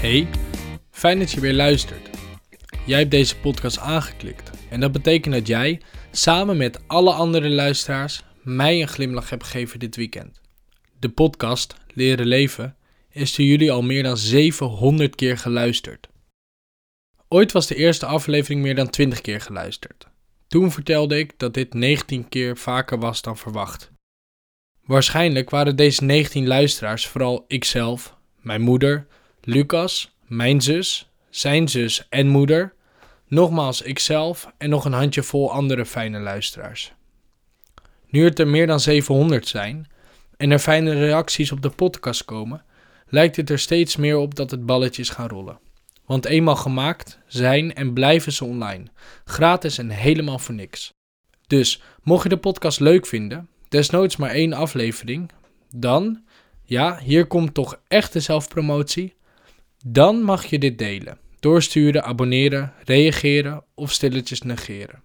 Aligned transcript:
Hey, 0.00 0.28
fijn 0.90 1.18
dat 1.18 1.30
je 1.30 1.40
weer 1.40 1.54
luistert. 1.54 2.10
Jij 2.86 2.98
hebt 2.98 3.10
deze 3.10 3.36
podcast 3.38 3.78
aangeklikt 3.78 4.50
en 4.70 4.80
dat 4.80 4.92
betekent 4.92 5.34
dat 5.34 5.46
jij, 5.46 5.80
samen 6.10 6.56
met 6.56 6.88
alle 6.88 7.12
andere 7.12 7.48
luisteraars, 7.48 8.22
mij 8.42 8.80
een 8.80 8.88
glimlach 8.88 9.30
hebt 9.30 9.44
gegeven 9.44 9.78
dit 9.78 9.96
weekend. 9.96 10.40
De 10.98 11.08
podcast 11.08 11.74
Leren 11.94 12.26
Leven 12.26 12.76
is 13.10 13.34
door 13.34 13.46
jullie 13.46 13.72
al 13.72 13.82
meer 13.82 14.02
dan 14.02 14.16
700 14.16 15.14
keer 15.14 15.38
geluisterd. 15.38 16.08
Ooit 17.28 17.52
was 17.52 17.66
de 17.66 17.74
eerste 17.74 18.06
aflevering 18.06 18.62
meer 18.62 18.74
dan 18.74 18.90
20 18.90 19.20
keer 19.20 19.40
geluisterd. 19.40 20.06
Toen 20.46 20.70
vertelde 20.70 21.18
ik 21.18 21.38
dat 21.38 21.54
dit 21.54 21.74
19 21.74 22.28
keer 22.28 22.56
vaker 22.56 22.98
was 22.98 23.22
dan 23.22 23.36
verwacht. 23.36 23.90
Waarschijnlijk 24.84 25.50
waren 25.50 25.76
deze 25.76 26.04
19 26.04 26.46
luisteraars 26.46 27.06
vooral 27.06 27.44
ikzelf, 27.48 28.16
mijn 28.36 28.60
moeder, 28.60 29.06
Lucas, 29.42 30.16
mijn 30.26 30.60
zus, 30.60 31.10
zijn 31.30 31.68
zus 31.68 32.06
en 32.08 32.28
moeder, 32.28 32.74
nogmaals 33.28 33.82
ikzelf 33.82 34.52
en 34.58 34.70
nog 34.70 34.84
een 34.84 34.92
handjevol 34.92 35.52
andere 35.52 35.86
fijne 35.86 36.18
luisteraars. 36.18 36.92
Nu 38.06 38.24
het 38.24 38.38
er 38.38 38.48
meer 38.48 38.66
dan 38.66 38.80
700 38.80 39.48
zijn 39.48 39.88
en 40.36 40.50
er 40.50 40.58
fijne 40.58 40.92
reacties 40.92 41.52
op 41.52 41.62
de 41.62 41.70
podcast 41.70 42.24
komen, 42.24 42.64
lijkt 43.08 43.36
het 43.36 43.50
er 43.50 43.58
steeds 43.58 43.96
meer 43.96 44.16
op 44.16 44.34
dat 44.34 44.50
het 44.50 44.66
balletjes 44.66 45.08
gaan 45.08 45.28
rollen. 45.28 45.58
Want 46.06 46.24
eenmaal 46.24 46.56
gemaakt 46.56 47.18
zijn 47.26 47.74
en 47.74 47.92
blijven 47.92 48.32
ze 48.32 48.44
online, 48.44 48.84
gratis 49.24 49.78
en 49.78 49.90
helemaal 49.90 50.38
voor 50.38 50.54
niks. 50.54 50.92
Dus 51.46 51.82
mocht 52.02 52.22
je 52.22 52.28
de 52.28 52.36
podcast 52.36 52.80
leuk 52.80 53.06
vinden, 53.06 53.48
desnoods 53.68 54.16
maar 54.16 54.30
één 54.30 54.52
aflevering, 54.52 55.30
dan, 55.74 56.24
ja, 56.64 56.98
hier 56.98 57.26
komt 57.26 57.54
toch 57.54 57.80
echt 57.88 58.12
de 58.12 58.20
zelfpromotie, 58.20 59.14
dan 59.86 60.22
mag 60.22 60.44
je 60.44 60.58
dit 60.58 60.78
delen, 60.78 61.18
doorsturen, 61.38 62.04
abonneren, 62.04 62.72
reageren 62.84 63.64
of 63.74 63.92
stilletjes 63.92 64.42
negeren. 64.42 65.02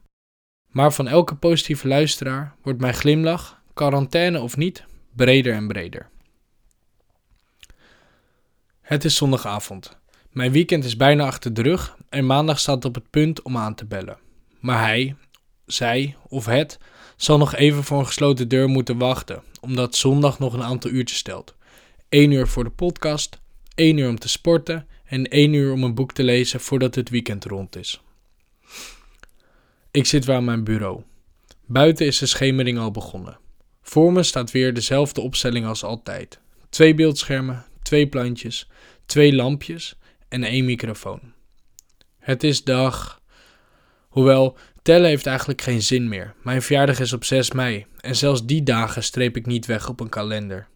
Maar 0.67 0.93
van 0.93 1.07
elke 1.07 1.35
positieve 1.35 1.87
luisteraar 1.87 2.55
wordt 2.61 2.79
mijn 2.79 2.93
glimlach, 2.93 3.61
quarantaine 3.73 4.41
of 4.41 4.57
niet, 4.57 4.83
breder 5.15 5.53
en 5.53 5.67
breder. 5.67 6.09
Het 8.81 9.05
is 9.05 9.15
zondagavond. 9.15 9.97
Mijn 10.29 10.51
weekend 10.51 10.83
is 10.83 10.97
bijna 10.97 11.25
achter 11.25 11.53
de 11.53 11.61
rug 11.61 11.97
en 12.09 12.25
maandag 12.25 12.59
staat 12.59 12.85
op 12.85 12.95
het 12.95 13.09
punt 13.09 13.41
om 13.41 13.57
aan 13.57 13.75
te 13.75 13.85
bellen. 13.85 14.17
Maar 14.59 14.79
hij, 14.79 15.15
zij 15.65 16.15
of 16.27 16.45
het 16.45 16.79
zal 17.15 17.37
nog 17.37 17.55
even 17.55 17.83
voor 17.83 17.99
een 17.99 18.05
gesloten 18.05 18.47
deur 18.47 18.67
moeten 18.67 18.97
wachten, 18.97 19.43
omdat 19.61 19.95
zondag 19.95 20.39
nog 20.39 20.53
een 20.53 20.63
aantal 20.63 20.91
uurtjes 20.91 21.19
stelt. 21.19 21.55
1 22.09 22.31
uur 22.31 22.47
voor 22.47 22.63
de 22.63 22.69
podcast, 22.69 23.39
1 23.75 23.97
uur 23.97 24.09
om 24.09 24.19
te 24.19 24.29
sporten 24.29 24.87
en 25.05 25.27
1 25.27 25.53
uur 25.53 25.71
om 25.71 25.83
een 25.83 25.95
boek 25.95 26.13
te 26.13 26.23
lezen 26.23 26.59
voordat 26.59 26.95
het 26.95 27.09
weekend 27.09 27.45
rond 27.45 27.75
is. 27.75 28.01
Ik 29.91 30.05
zit 30.05 30.25
weer 30.25 30.35
aan 30.35 30.43
mijn 30.43 30.63
bureau. 30.63 31.01
Buiten 31.65 32.05
is 32.05 32.17
de 32.17 32.25
schemering 32.25 32.77
al 32.77 32.91
begonnen. 32.91 33.37
Voor 33.81 34.13
me 34.13 34.23
staat 34.23 34.51
weer 34.51 34.73
dezelfde 34.73 35.21
opstelling 35.21 35.65
als 35.65 35.83
altijd. 35.83 36.39
Twee 36.69 36.93
beeldschermen, 36.93 37.65
twee 37.81 38.07
plantjes, 38.07 38.69
twee 39.05 39.33
lampjes 39.33 39.95
en 40.27 40.43
één 40.43 40.65
microfoon. 40.65 41.33
Het 42.19 42.43
is 42.43 42.63
dag. 42.63 43.21
Hoewel, 44.07 44.57
tellen 44.81 45.07
heeft 45.07 45.25
eigenlijk 45.25 45.61
geen 45.61 45.81
zin 45.81 46.09
meer. 46.09 46.33
Mijn 46.43 46.61
verjaardag 46.61 46.99
is 46.99 47.13
op 47.13 47.23
6 47.23 47.51
mei 47.51 47.85
en 47.99 48.15
zelfs 48.15 48.45
die 48.45 48.63
dagen 48.63 49.03
streep 49.03 49.37
ik 49.37 49.45
niet 49.45 49.65
weg 49.65 49.89
op 49.89 49.99
een 49.99 50.09
kalender. 50.09 50.67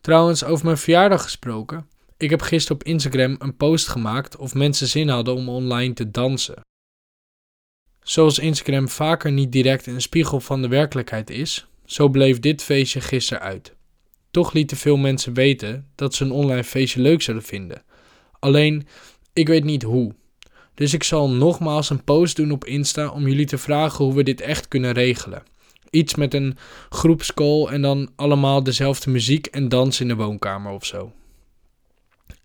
Trouwens, 0.00 0.44
over 0.44 0.64
mijn 0.64 0.78
verjaardag 0.78 1.22
gesproken. 1.22 1.86
Ik 2.16 2.30
heb 2.30 2.42
gisteren 2.42 2.80
op 2.80 2.86
Instagram 2.86 3.36
een 3.38 3.56
post 3.56 3.88
gemaakt 3.88 4.36
of 4.36 4.54
mensen 4.54 4.86
zin 4.86 5.08
hadden 5.08 5.34
om 5.34 5.48
online 5.48 5.92
te 5.94 6.10
dansen. 6.10 6.60
Zoals 8.02 8.38
Instagram 8.38 8.88
vaker 8.88 9.32
niet 9.32 9.52
direct 9.52 9.86
een 9.86 10.00
spiegel 10.00 10.40
van 10.40 10.62
de 10.62 10.68
werkelijkheid 10.68 11.30
is, 11.30 11.66
zo 11.84 12.08
bleef 12.08 12.40
dit 12.40 12.62
feestje 12.62 13.00
gisteren 13.00 13.42
uit. 13.42 13.74
Toch 14.30 14.52
lieten 14.52 14.76
veel 14.76 14.96
mensen 14.96 15.34
weten 15.34 15.90
dat 15.94 16.14
ze 16.14 16.24
een 16.24 16.30
online 16.30 16.64
feestje 16.64 17.00
leuk 17.00 17.22
zouden 17.22 17.46
vinden. 17.46 17.82
Alleen, 18.38 18.86
ik 19.32 19.48
weet 19.48 19.64
niet 19.64 19.82
hoe. 19.82 20.14
Dus 20.74 20.94
ik 20.94 21.02
zal 21.02 21.30
nogmaals 21.30 21.90
een 21.90 22.04
post 22.04 22.36
doen 22.36 22.50
op 22.50 22.64
Insta 22.64 23.10
om 23.10 23.28
jullie 23.28 23.46
te 23.46 23.58
vragen 23.58 24.04
hoe 24.04 24.14
we 24.14 24.22
dit 24.22 24.40
echt 24.40 24.68
kunnen 24.68 24.92
regelen. 24.92 25.42
Iets 25.90 26.14
met 26.14 26.34
een 26.34 26.56
groepscall 26.88 27.66
en 27.66 27.82
dan 27.82 28.10
allemaal 28.16 28.62
dezelfde 28.62 29.10
muziek 29.10 29.46
en 29.46 29.68
dans 29.68 30.00
in 30.00 30.08
de 30.08 30.14
woonkamer 30.14 30.72
of 30.72 30.84
zo. 30.84 31.12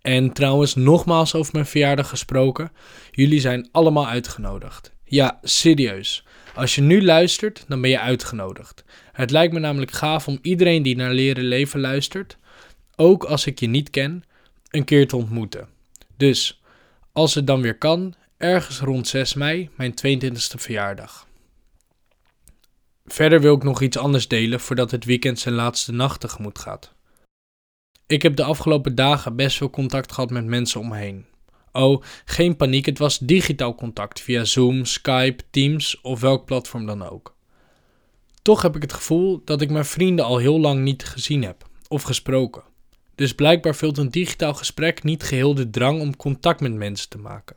En 0.02 0.34
trouwens, 0.34 0.76
nogmaals 0.76 1.36
over 1.36 1.54
mijn 1.54 1.66
verjaardag 1.66 2.10
gesproken. 2.10 2.72
Jullie 3.12 3.40
zijn 3.40 3.70
allemaal 3.72 4.08
uitgenodigd. 4.08 4.92
Ja, 5.04 5.40
serieus. 5.42 6.26
Als 6.56 6.76
je 6.76 6.82
nu 6.82 7.04
luistert, 7.04 7.66
dan 7.68 7.82
ben 7.82 7.90
je 7.90 8.00
uitgenodigd. 8.00 8.84
Het 9.12 9.32
lijkt 9.32 9.54
me 9.54 9.60
namelijk 9.60 9.92
gaaf 9.92 10.28
om 10.28 10.40
iedereen 10.42 10.84
die 10.84 10.96
naar 10.96 11.14
Leren 11.14 11.44
Leven 11.44 11.80
luistert, 11.80 12.38
ook 12.96 13.24
als 13.24 13.46
ik 13.46 13.60
je 13.60 13.68
niet 13.68 13.90
ken, 13.90 14.24
een 14.70 14.84
keer 14.84 15.08
te 15.08 15.16
ontmoeten. 15.16 15.68
Dus, 16.18 16.62
als 17.12 17.34
het 17.34 17.48
dan 17.48 17.62
weer 17.62 17.78
kan, 17.78 18.14
ergens 18.38 18.80
rond 18.80 19.08
6 19.08 19.34
mei, 19.34 19.70
mijn 19.76 19.94
22e 20.08 20.58
verjaardag. 20.58 21.28
Verder 23.06 23.42
wil 23.42 23.56
ik 23.56 23.64
nog 23.64 23.82
iets 23.82 23.98
anders 23.98 24.28
delen 24.28 24.60
voordat 24.60 24.92
het 24.92 25.06
weekend 25.06 25.40
zijn 25.40 25.56
laatste 25.56 25.92
nacht 25.92 26.20
tegemoet 26.20 26.60
gaat. 26.60 26.94
Ik 28.08 28.22
heb 28.22 28.36
de 28.36 28.44
afgelopen 28.44 28.96
dagen 28.96 29.36
best 29.36 29.58
veel 29.58 29.70
contact 29.70 30.12
gehad 30.12 30.30
met 30.30 30.46
mensen 30.46 30.80
om 30.80 30.88
me 30.88 30.98
heen. 30.98 31.26
Oh, 31.72 32.04
geen 32.26 32.56
paniek, 32.56 32.86
het 32.86 32.98
was 32.98 33.18
digitaal 33.18 33.76
contact 33.76 34.22
via 34.22 34.44
Zoom, 34.44 34.86
Skype, 34.86 35.44
Teams 35.50 36.02
of 36.02 36.20
welk 36.20 36.46
platform 36.46 36.86
dan 36.86 37.10
ook. 37.10 37.36
Toch 38.42 38.62
heb 38.62 38.76
ik 38.76 38.82
het 38.82 38.94
gevoel 38.94 39.42
dat 39.46 39.62
ik 39.62 39.70
mijn 39.70 39.86
vrienden 39.86 40.26
al 40.26 40.38
heel 40.38 40.60
lang 40.60 40.84
niet 40.84 41.06
gezien 41.06 41.44
heb 41.44 41.68
of 41.88 42.04
gesproken. 42.04 42.64
Dus 43.16 43.36
blijkbaar 43.36 43.76
vult 43.76 43.98
een 43.98 44.10
digitaal 44.10 44.54
gesprek 44.54 45.04
niet 45.04 45.24
geheel 45.24 45.56
de 45.56 45.70
drang 45.70 46.02
om 46.02 46.16
contact 46.16 46.60
met 46.60 46.74
mensen 46.74 47.10
te 47.10 47.18
maken. 47.18 47.56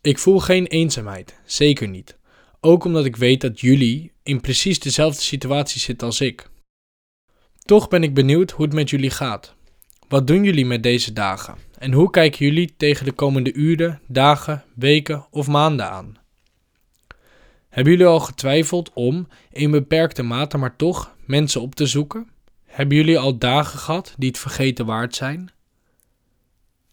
Ik 0.00 0.18
voel 0.18 0.38
geen 0.38 0.66
eenzaamheid, 0.66 1.38
zeker 1.44 1.88
niet. 1.88 2.16
Ook 2.60 2.84
omdat 2.84 3.04
ik 3.04 3.16
weet 3.16 3.40
dat 3.40 3.60
jullie 3.60 4.12
in 4.22 4.40
precies 4.40 4.78
dezelfde 4.78 5.22
situatie 5.22 5.80
zitten 5.80 6.06
als 6.06 6.20
ik. 6.20 6.48
Toch 7.58 7.88
ben 7.88 8.02
ik 8.02 8.14
benieuwd 8.14 8.50
hoe 8.50 8.64
het 8.64 8.74
met 8.74 8.90
jullie 8.90 9.10
gaat. 9.10 9.54
Wat 10.08 10.26
doen 10.26 10.44
jullie 10.44 10.66
met 10.66 10.82
deze 10.82 11.12
dagen? 11.12 11.54
En 11.78 11.92
hoe 11.92 12.10
kijken 12.10 12.46
jullie 12.46 12.74
tegen 12.76 13.04
de 13.04 13.12
komende 13.12 13.52
uren, 13.52 14.00
dagen, 14.06 14.64
weken 14.74 15.26
of 15.30 15.46
maanden 15.46 15.90
aan? 15.90 16.16
Hebben 17.68 17.92
jullie 17.92 18.08
al 18.08 18.20
getwijfeld 18.20 18.90
om, 18.94 19.28
in 19.52 19.70
beperkte 19.70 20.22
mate 20.22 20.58
maar 20.58 20.76
toch, 20.76 21.14
mensen 21.24 21.60
op 21.60 21.74
te 21.74 21.86
zoeken? 21.86 22.28
Hebben 22.64 22.96
jullie 22.96 23.18
al 23.18 23.38
dagen 23.38 23.78
gehad 23.78 24.14
die 24.16 24.28
het 24.28 24.38
vergeten 24.38 24.86
waard 24.86 25.14
zijn? 25.14 25.50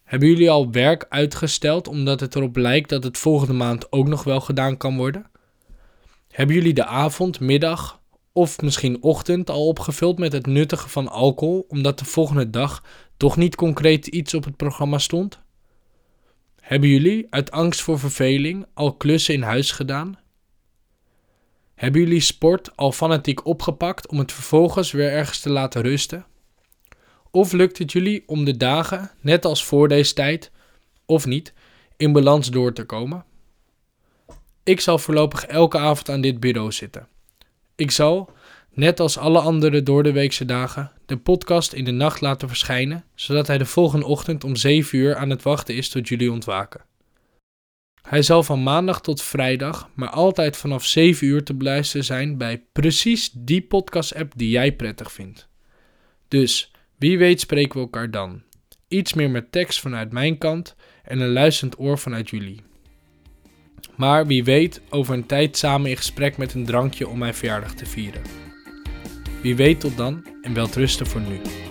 Hebben 0.04 0.28
jullie 0.28 0.50
al 0.50 0.70
werk 0.70 1.06
uitgesteld 1.08 1.88
omdat 1.88 2.20
het 2.20 2.34
erop 2.34 2.56
lijkt 2.56 2.88
dat 2.88 3.04
het 3.04 3.18
volgende 3.18 3.52
maand 3.52 3.92
ook 3.92 4.08
nog 4.08 4.24
wel 4.24 4.40
gedaan 4.40 4.76
kan 4.76 4.96
worden? 4.96 5.26
Hebben 6.36 6.56
jullie 6.56 6.74
de 6.74 6.84
avond, 6.84 7.40
middag 7.40 8.00
of 8.32 8.60
misschien 8.60 9.02
ochtend 9.02 9.50
al 9.50 9.66
opgevuld 9.66 10.18
met 10.18 10.32
het 10.32 10.46
nuttigen 10.46 10.90
van 10.90 11.08
alcohol 11.08 11.64
omdat 11.68 11.98
de 11.98 12.04
volgende 12.04 12.50
dag 12.50 12.82
toch 13.16 13.36
niet 13.36 13.54
concreet 13.54 14.06
iets 14.06 14.34
op 14.34 14.44
het 14.44 14.56
programma 14.56 14.98
stond? 14.98 15.40
Hebben 16.60 16.88
jullie 16.88 17.26
uit 17.30 17.50
angst 17.50 17.80
voor 17.80 17.98
verveling 17.98 18.66
al 18.74 18.92
klussen 18.92 19.34
in 19.34 19.42
huis 19.42 19.70
gedaan? 19.70 20.18
Hebben 21.74 22.00
jullie 22.00 22.20
sport 22.20 22.76
al 22.76 22.92
fanatiek 22.92 23.46
opgepakt 23.46 24.08
om 24.08 24.18
het 24.18 24.32
vervolgens 24.32 24.92
weer 24.92 25.10
ergens 25.10 25.40
te 25.40 25.50
laten 25.50 25.82
rusten? 25.82 26.26
Of 27.30 27.52
lukt 27.52 27.78
het 27.78 27.92
jullie 27.92 28.22
om 28.26 28.44
de 28.44 28.56
dagen, 28.56 29.10
net 29.20 29.44
als 29.44 29.64
voor 29.64 29.88
deze 29.88 30.14
tijd, 30.14 30.50
of 31.06 31.26
niet, 31.26 31.52
in 31.96 32.12
balans 32.12 32.50
door 32.50 32.72
te 32.72 32.84
komen? 32.84 33.24
Ik 34.66 34.80
zal 34.80 34.98
voorlopig 34.98 35.44
elke 35.44 35.78
avond 35.78 36.08
aan 36.08 36.20
dit 36.20 36.40
bureau 36.40 36.72
zitten. 36.72 37.08
Ik 37.76 37.90
zal, 37.90 38.30
net 38.70 39.00
als 39.00 39.18
alle 39.18 39.40
andere 39.40 39.82
doordeweekse 39.82 40.44
dagen, 40.44 40.92
de 41.06 41.16
podcast 41.16 41.72
in 41.72 41.84
de 41.84 41.90
nacht 41.90 42.20
laten 42.20 42.48
verschijnen, 42.48 43.04
zodat 43.14 43.46
hij 43.46 43.58
de 43.58 43.64
volgende 43.64 44.06
ochtend 44.06 44.44
om 44.44 44.56
7 44.56 44.98
uur 44.98 45.16
aan 45.16 45.30
het 45.30 45.42
wachten 45.42 45.74
is 45.74 45.88
tot 45.88 46.08
jullie 46.08 46.32
ontwaken. 46.32 46.84
Hij 48.02 48.22
zal 48.22 48.42
van 48.42 48.62
maandag 48.62 49.00
tot 49.00 49.22
vrijdag, 49.22 49.90
maar 49.94 50.10
altijd 50.10 50.56
vanaf 50.56 50.84
7 50.84 51.26
uur 51.26 51.44
te 51.44 51.54
beluisteren 51.54 52.04
zijn 52.04 52.38
bij 52.38 52.64
precies 52.72 53.30
die 53.32 53.62
podcast-app 53.62 54.32
die 54.36 54.50
jij 54.50 54.72
prettig 54.72 55.12
vindt. 55.12 55.48
Dus 56.28 56.72
wie 56.98 57.18
weet 57.18 57.40
spreken 57.40 57.74
we 57.74 57.80
elkaar 57.80 58.10
dan. 58.10 58.42
Iets 58.88 59.12
meer 59.14 59.30
met 59.30 59.52
tekst 59.52 59.80
vanuit 59.80 60.12
mijn 60.12 60.38
kant 60.38 60.74
en 61.02 61.20
een 61.20 61.32
luisterend 61.32 61.78
oor 61.78 61.98
vanuit 61.98 62.30
jullie. 62.30 62.64
Maar 63.96 64.26
wie 64.26 64.44
weet 64.44 64.80
over 64.90 65.14
een 65.14 65.26
tijd 65.26 65.56
samen 65.56 65.90
in 65.90 65.96
gesprek 65.96 66.36
met 66.36 66.54
een 66.54 66.64
drankje 66.64 67.08
om 67.08 67.18
mijn 67.18 67.34
verjaardag 67.34 67.74
te 67.74 67.86
vieren. 67.86 68.22
Wie 69.42 69.56
weet 69.56 69.80
tot 69.80 69.96
dan 69.96 70.26
en 70.42 70.54
wel 70.54 70.68
rusten 70.74 71.06
voor 71.06 71.20
nu. 71.20 71.65